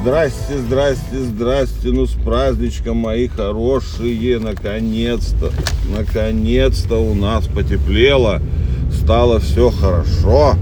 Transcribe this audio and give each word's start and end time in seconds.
Здрасте, 0.00 0.58
здрасте, 0.58 1.18
здрасте, 1.18 1.88
ну 1.88 2.06
с 2.06 2.12
праздничком, 2.12 2.98
мои 2.98 3.26
хорошие, 3.26 4.38
наконец-то, 4.38 5.50
наконец-то 5.94 6.96
у 6.96 7.14
нас 7.14 7.46
потеплело, 7.48 8.40
стало 8.92 9.40
все 9.40 9.70
хорошо, 9.70 10.54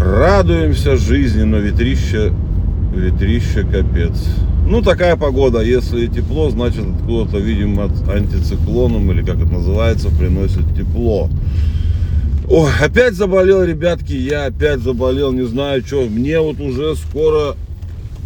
радуемся 0.00 0.96
жизни, 0.96 1.44
но 1.44 1.58
ветрище, 1.58 2.32
ветрище 2.92 3.62
капец. 3.62 4.26
Ну, 4.66 4.82
такая 4.82 5.16
погода, 5.16 5.60
если 5.62 6.08
тепло, 6.08 6.50
значит 6.50 6.84
откуда-то, 6.96 7.38
видимо, 7.38 7.84
антициклоном, 8.12 9.10
или 9.12 9.24
как 9.24 9.36
это 9.36 9.52
называется, 9.52 10.08
приносит 10.10 10.76
тепло. 10.76 11.30
Ой, 12.50 12.70
опять 12.82 13.14
заболел, 13.14 13.62
ребятки, 13.62 14.14
я 14.14 14.46
опять 14.46 14.80
заболел, 14.80 15.32
не 15.32 15.46
знаю 15.46 15.82
что, 15.86 16.02
мне 16.06 16.40
вот 16.40 16.60
уже 16.60 16.96
скоро 16.96 17.54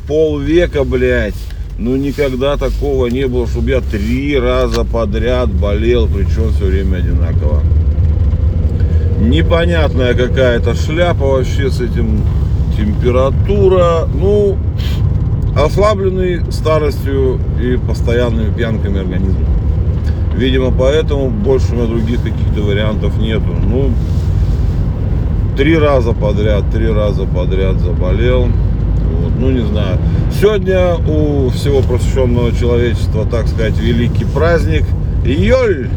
полвека, 0.06 0.84
блядь. 0.84 1.34
Ну 1.78 1.96
никогда 1.96 2.56
такого 2.56 3.06
не 3.06 3.26
было, 3.26 3.46
чтобы 3.46 3.70
я 3.70 3.80
три 3.80 4.38
раза 4.38 4.84
подряд 4.84 5.50
болел, 5.50 6.06
причем 6.06 6.50
все 6.52 6.66
время 6.66 6.98
одинаково. 6.98 7.62
Непонятная 9.20 10.14
какая-то 10.14 10.74
шляпа 10.74 11.24
вообще 11.26 11.70
с 11.70 11.80
этим 11.80 12.22
температура. 12.76 14.08
Ну, 14.14 14.58
ослабленный 15.56 16.42
старостью 16.50 17.40
и 17.60 17.76
постоянными 17.76 18.52
пьянками 18.52 19.00
организм. 19.00 19.44
Видимо, 20.36 20.72
поэтому 20.72 21.30
больше 21.30 21.72
у 21.72 21.76
меня 21.76 21.86
других 21.86 22.22
каких-то 22.22 22.62
вариантов 22.62 23.16
нету. 23.18 23.54
Ну, 23.66 23.90
три 25.56 25.76
раза 25.76 26.12
подряд, 26.12 26.64
три 26.72 26.88
раза 26.88 27.24
подряд 27.24 27.78
заболел. 27.80 28.48
Ну, 29.38 29.50
не 29.50 29.66
знаю. 29.66 29.98
Сегодня 30.40 30.94
у 30.94 31.50
всего 31.50 31.80
просвещенного 31.82 32.52
человечества, 32.52 33.26
так 33.26 33.48
сказать, 33.48 33.78
великий 33.78 34.24
праздник. 34.24 34.84
Йоль! 35.24 35.88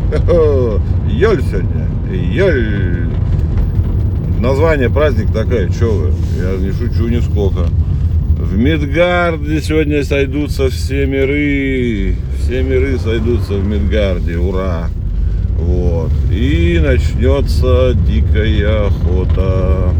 Йоль 1.10 1.42
сегодня. 1.50 1.88
Йоль! 2.12 3.10
Название 4.40 4.90
праздник 4.90 5.32
такая, 5.34 5.70
что 5.72 5.86
вы? 5.86 6.14
Я 6.40 6.58
не 6.58 6.72
шучу 6.72 7.08
нисколько. 7.08 7.62
В 8.38 8.58
Мидгарде 8.58 9.62
сегодня 9.62 10.04
сойдутся 10.04 10.70
все 10.70 11.06
миры. 11.06 12.16
Все 12.40 12.62
миры 12.62 13.00
сойдутся 13.00 13.54
в 13.54 13.66
Мидгарде. 13.66 14.38
Ура! 14.38 14.90
Вот. 15.58 16.12
И 16.32 16.80
начнется 16.84 17.94
дикая 18.08 18.88
охота. 18.88 19.94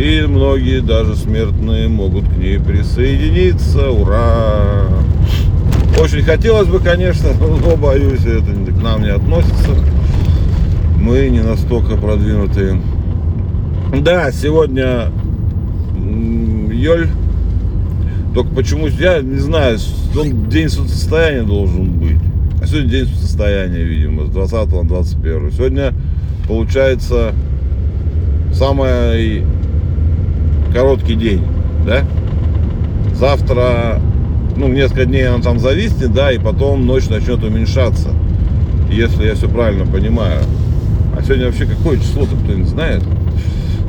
И 0.00 0.24
многие 0.26 0.80
даже 0.80 1.14
смертные 1.14 1.86
могут 1.86 2.24
к 2.26 2.36
ней 2.38 2.58
присоединиться. 2.58 3.90
Ура! 3.90 4.86
Очень 6.00 6.22
хотелось 6.22 6.68
бы, 6.68 6.78
конечно, 6.78 7.28
но 7.38 7.76
боюсь, 7.76 8.24
это 8.24 8.50
к 8.72 8.82
нам 8.82 9.02
не 9.02 9.10
относится. 9.10 9.72
Мы 10.98 11.28
не 11.28 11.40
настолько 11.40 11.96
продвинутые. 11.96 12.80
Да, 14.00 14.32
сегодня 14.32 15.08
Йоль. 16.72 17.08
Только 18.32 18.54
почему, 18.54 18.86
я 18.86 19.20
не 19.20 19.38
знаю, 19.38 19.76
он 20.18 20.48
день 20.48 20.70
состояния 20.70 21.42
должен 21.42 21.90
быть. 21.90 22.16
А 22.62 22.66
сегодня 22.66 22.88
день 22.88 23.06
состояния, 23.06 23.82
видимо, 23.82 24.24
с 24.24 24.30
20 24.30 24.52
на 24.72 24.88
21. 24.88 25.52
Сегодня 25.52 25.92
получается 26.48 27.34
самый 28.54 29.44
короткий 30.72 31.14
день, 31.14 31.42
да? 31.86 32.04
Завтра, 33.14 34.00
ну, 34.56 34.68
несколько 34.68 35.04
дней 35.04 35.28
он 35.28 35.42
там 35.42 35.58
зависнет, 35.58 36.12
да, 36.12 36.32
и 36.32 36.38
потом 36.38 36.86
ночь 36.86 37.08
начнет 37.08 37.42
уменьшаться, 37.42 38.10
если 38.90 39.26
я 39.26 39.34
все 39.34 39.48
правильно 39.48 39.86
понимаю. 39.86 40.40
А 41.16 41.22
сегодня 41.22 41.46
вообще 41.46 41.66
какое 41.66 41.98
число-то 41.98 42.36
кто-нибудь 42.36 42.68
знает? 42.68 43.02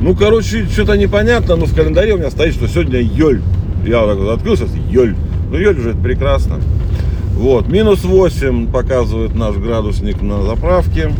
Ну, 0.00 0.14
короче, 0.14 0.66
что-то 0.66 0.96
непонятно, 0.96 1.56
но 1.56 1.66
в 1.66 1.74
календаре 1.74 2.14
у 2.14 2.18
меня 2.18 2.30
стоит, 2.30 2.54
что 2.54 2.66
сегодня 2.66 3.00
Йоль. 3.00 3.40
Я 3.86 4.00
вот 4.00 4.08
так 4.08 4.18
вот 4.18 4.30
открылся, 4.30 4.64
Йоль. 4.90 5.14
Ну, 5.50 5.56
Йоль 5.56 5.78
уже 5.78 5.90
это 5.90 5.98
прекрасно. 5.98 6.56
Вот, 7.34 7.68
минус 7.68 8.04
8 8.04 8.70
показывает 8.70 9.34
наш 9.34 9.56
градусник 9.56 10.20
на 10.20 10.42
заправке. 10.42 11.12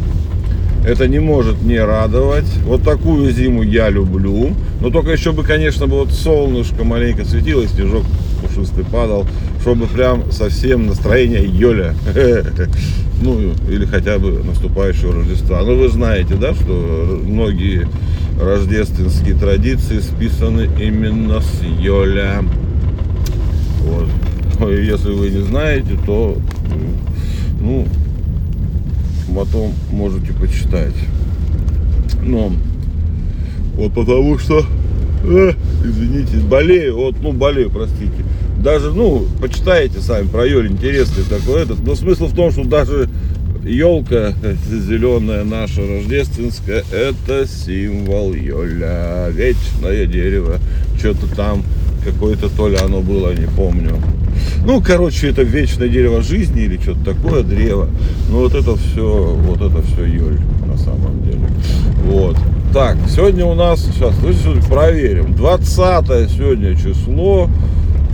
Это 0.84 1.06
не 1.06 1.20
может 1.20 1.62
не 1.62 1.78
радовать. 1.78 2.50
Вот 2.65 2.82
такую 2.82 3.32
зиму 3.32 3.62
я 3.62 3.88
люблю. 3.88 4.50
Но 4.81 4.91
только 4.91 5.12
еще 5.12 5.32
бы, 5.32 5.44
конечно, 5.44 5.87
бы 5.87 5.98
вот 5.98 6.12
солнышко 6.12 6.82
маленько 6.84 7.25
светило, 7.25 7.66
снежок 7.69 8.04
пушистый 8.43 8.84
падал, 8.84 9.26
чтобы 9.60 9.87
прям 9.87 10.32
совсем 10.32 10.87
настроение 10.87 11.44
Йоля. 11.44 11.94
Ну, 13.25 13.38
или 13.69 13.84
хотя 13.87 14.19
бы 14.19 14.42
наступающего 14.42 15.12
Рождества. 15.12 15.62
Ну, 15.62 15.76
вы 15.76 15.88
знаете, 15.88 16.34
да, 16.34 16.54
что 16.54 17.21
многие 17.25 17.87
рождественские 18.41 19.37
традиции 19.37 20.00
списаны 20.00 20.69
именно 20.81 21.41
с 21.41 21.62
Йоля. 21.78 22.42
Вот. 23.84 24.09
Если 24.72 25.12
вы 25.12 25.31
не 25.31 25.42
знаете, 25.42 25.97
то 26.04 26.37
ну, 27.60 27.87
потом 29.34 29.72
можете 29.91 30.32
почитать. 30.32 30.94
Но 32.22 32.53
вот 33.75 33.93
потому 33.94 34.38
что, 34.38 34.65
э, 35.25 35.53
извините, 35.84 36.37
болею, 36.38 36.97
вот, 36.97 37.16
ну, 37.22 37.32
болею, 37.32 37.71
простите. 37.71 38.25
Даже, 38.59 38.92
ну, 38.92 39.26
почитайте 39.41 40.00
сами 40.00 40.28
про 40.28 40.47
Йоль, 40.47 40.69
интересный 40.69 41.25
такой 41.25 41.62
этот. 41.62 41.84
Но 41.84 41.94
смысл 41.94 42.26
в 42.26 42.34
том, 42.34 42.53
что 42.53 42.65
даже 42.65 43.09
елка 43.65 44.34
зеленая 44.71 45.44
наша 45.44 45.81
рождественская, 45.87 46.84
это 46.92 47.47
символ 47.47 48.34
Йоля. 48.34 49.28
Вечное 49.31 50.06
дерево. 50.06 50.59
Что-то 50.98 51.34
там 51.34 51.65
какое-то 52.04 52.48
то 52.48 52.69
ли 52.69 52.76
оно 52.76 53.00
было, 53.00 53.32
не 53.32 53.47
помню. 53.47 53.97
Ну, 54.65 54.81
короче, 54.81 55.28
это 55.28 55.43
вечное 55.43 55.89
дерево 55.89 56.23
жизни 56.23 56.62
или 56.62 56.78
что-то 56.78 57.15
такое, 57.15 57.43
древо. 57.43 57.89
Ну, 58.31 58.39
вот 58.41 58.55
это 58.55 58.77
все, 58.77 59.37
вот 59.45 59.61
это 59.61 59.83
все 59.83 60.05
Йоль 60.05 60.39
на 60.67 60.78
самом 60.78 61.23
деле. 61.25 61.49
Вот. 62.06 62.37
Так, 62.72 62.97
сегодня 63.09 63.45
у 63.45 63.55
нас, 63.55 63.81
сейчас, 63.81 64.15
давайте 64.19 64.69
проверим. 64.69 65.34
20 65.34 66.31
сегодня 66.31 66.77
число, 66.77 67.49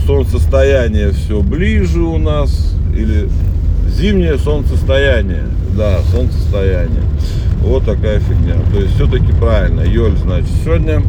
солнцестояние 0.07 1.11
все 1.11 1.43
ближе 1.43 2.01
у 2.01 2.19
нас, 2.19 2.75
или 2.97 3.29
зимнее 3.89 4.39
солнцестояние. 4.39 5.45
Да, 5.77 6.01
солнцестояние. 6.11 7.03
Вот 7.63 7.85
такая 7.85 8.21
фигня. 8.21 8.55
То 8.73 8.81
есть 8.81 8.95
все-таки 8.95 9.33
правильно. 9.33 9.83
Йоль, 9.83 10.17
значит, 10.17 10.51
сегодня 10.65 11.03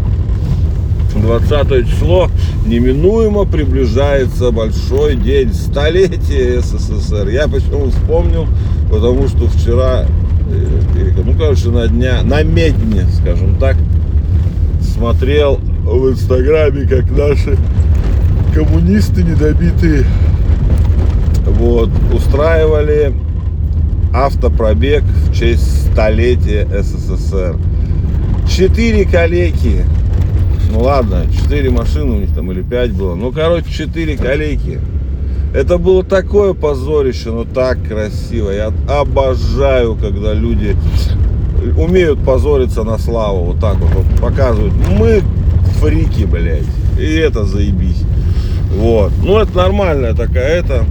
20 1.21 1.89
число 1.89 2.29
неминуемо 2.65 3.45
приближается 3.45 4.51
большой 4.51 5.15
день 5.15 5.53
столетия 5.53 6.61
СССР. 6.61 7.27
Я 7.29 7.47
почему 7.47 7.89
вспомнил, 7.89 8.47
потому 8.91 9.27
что 9.27 9.47
вчера, 9.47 10.05
э, 10.51 11.11
ну, 11.23 11.33
короче, 11.33 11.69
на 11.69 11.87
дня, 11.87 12.21
на 12.23 12.43
медне, 12.43 13.05
скажем 13.21 13.55
так, 13.59 13.75
смотрел 14.81 15.59
в 15.83 16.09
Инстаграме, 16.09 16.87
как 16.87 17.09
наши 17.11 17.57
коммунисты 18.53 19.23
недобитые 19.23 20.05
вот, 21.45 21.89
устраивали 22.13 23.13
автопробег 24.13 25.03
в 25.03 25.33
честь 25.33 25.91
столетия 25.91 26.67
СССР. 26.81 27.57
Четыре 28.49 29.05
коллеги 29.05 29.85
ну 30.69 30.81
ладно, 30.81 31.25
4 31.43 31.69
машины 31.71 32.15
у 32.15 32.19
них 32.19 32.33
там 32.33 32.51
или 32.51 32.61
5 32.61 32.91
было. 32.93 33.15
Ну, 33.15 33.31
короче, 33.31 33.71
4 33.71 34.17
колейки. 34.17 34.79
Это 35.53 35.79
было 35.79 36.03
такое 36.03 36.53
позорище, 36.53 37.31
но 37.31 37.43
так 37.43 37.83
красиво. 37.87 38.51
Я 38.51 38.71
обожаю, 38.87 39.95
когда 39.95 40.33
люди 40.33 40.75
умеют 41.77 42.23
позориться 42.23 42.83
на 42.83 42.99
славу. 42.99 43.45
Вот 43.45 43.59
так 43.59 43.77
вот, 43.77 43.89
вот 43.91 44.19
показывают. 44.21 44.73
Мы 44.97 45.23
фрики, 45.79 46.25
блядь. 46.25 46.63
И 46.99 47.15
это 47.15 47.45
заебись. 47.45 48.03
Вот. 48.75 49.11
Ну, 49.23 49.39
это 49.39 49.57
нормальная 49.57 50.13
такая 50.13 50.59
это. 50.59 50.85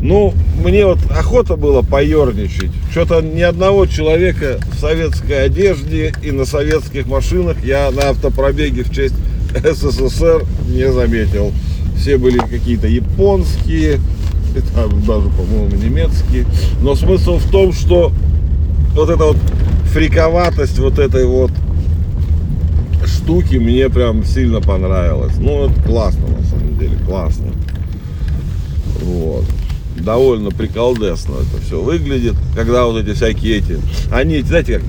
Ну, 0.00 0.32
мне 0.64 0.86
вот 0.86 0.98
охота 1.10 1.56
было 1.56 1.82
поерничать. 1.82 2.70
Что-то 2.90 3.20
ни 3.20 3.42
одного 3.42 3.86
человека 3.86 4.58
в 4.72 4.80
советской 4.80 5.44
одежде 5.44 6.14
и 6.22 6.30
на 6.30 6.44
советских 6.44 7.06
машинах 7.06 7.62
я 7.64 7.90
на 7.90 8.10
автопробеге 8.10 8.84
в 8.84 8.94
честь 8.94 9.14
СССР 9.54 10.44
не 10.68 10.90
заметил. 10.90 11.52
Все 11.96 12.16
были 12.16 12.38
какие-то 12.38 12.86
японские, 12.86 14.00
там 14.74 15.02
даже, 15.02 15.28
по-моему, 15.28 15.76
немецкие. 15.76 16.46
Но 16.80 16.94
смысл 16.94 17.36
в 17.36 17.50
том, 17.50 17.72
что 17.72 18.12
вот 18.94 19.10
эта 19.10 19.24
вот 19.24 19.36
фриковатость 19.92 20.78
вот 20.78 20.98
этой 20.98 21.26
вот 21.26 21.50
штуки 23.04 23.56
мне 23.56 23.88
прям 23.90 24.24
сильно 24.24 24.60
понравилось. 24.60 25.34
Ну, 25.38 25.66
это 25.66 25.82
классно, 25.82 26.26
на 26.26 26.44
самом 26.46 26.78
деле, 26.78 26.96
классно. 27.06 27.52
Вот. 29.02 29.44
Довольно 29.96 30.50
приколдесно 30.50 31.34
это 31.34 31.62
все 31.64 31.80
выглядит, 31.80 32.34
когда 32.54 32.86
вот 32.86 33.02
эти 33.02 33.14
всякие 33.14 33.58
эти, 33.58 33.78
они, 34.10 34.40
знаете, 34.42 34.80
как 34.80 34.84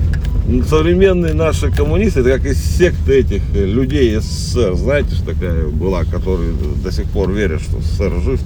современные 0.68 1.34
наши 1.34 1.70
коммунисты, 1.70 2.20
это 2.20 2.30
как 2.30 2.46
из 2.46 2.58
секты 2.58 3.20
этих 3.20 3.42
э, 3.54 3.64
людей 3.64 4.16
СССР, 4.16 4.74
знаете, 4.74 5.14
что 5.14 5.26
такая 5.26 5.66
была, 5.66 6.04
которые 6.04 6.52
до 6.82 6.90
сих 6.92 7.04
пор 7.06 7.32
верят, 7.32 7.62
что 7.62 7.80
СССР 7.80 8.12
жив, 8.24 8.40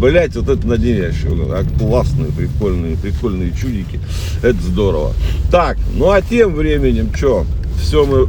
блять, 0.00 0.34
вот 0.36 0.48
это 0.48 0.66
надеящие, 0.66 1.30
а 1.52 1.64
классные, 1.78 2.32
прикольные, 2.32 2.96
прикольные 2.96 3.52
чудики, 3.52 4.00
это 4.42 4.60
здорово. 4.60 5.12
Так, 5.50 5.78
ну 5.94 6.10
а 6.10 6.20
тем 6.20 6.54
временем, 6.54 7.10
что, 7.14 7.46
все 7.80 8.04
мы 8.04 8.28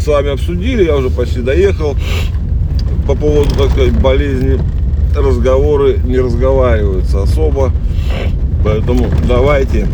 с 0.00 0.06
вами 0.06 0.30
обсудили, 0.30 0.84
я 0.84 0.96
уже 0.96 1.10
почти 1.10 1.40
доехал 1.40 1.96
по 3.06 3.14
поводу, 3.14 3.50
так 3.56 3.70
сказать, 3.70 4.00
болезни 4.00 4.60
разговоры 5.16 5.98
не 6.04 6.18
разговариваются 6.18 7.22
особо. 7.22 7.72
Поэтому 8.64 9.08
давайте 9.26 9.88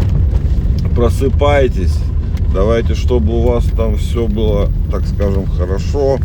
просыпайтесь. 0.95 1.97
Давайте, 2.55 2.95
чтобы 2.95 3.35
у 3.35 3.43
вас 3.43 3.65
там 3.77 3.97
все 3.97 4.27
было, 4.27 4.71
так 4.91 5.07
скажем, 5.07 5.47
хорошо. 5.47 6.19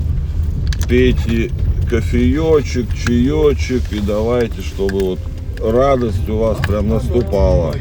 Пейте 0.87 1.51
кофеечек, 1.89 2.87
чаечек 2.93 3.83
и 3.91 3.99
давайте, 3.99 4.61
чтобы 4.61 4.99
вот 4.99 5.19
радость 5.59 6.27
у 6.29 6.37
вас 6.37 6.57
прям 6.65 6.89
наступала. 6.89 7.75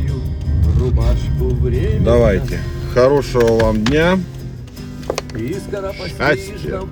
Давайте. 2.04 2.58
Хорошего 2.92 3.58
вам 3.58 3.84
дня. 3.84 4.18
Счастья. 6.18 6.82